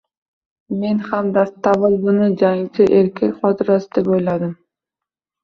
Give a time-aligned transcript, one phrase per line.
[0.77, 4.59] Men ham dastavval buni jangchi erkak xotirasi deb o`yladim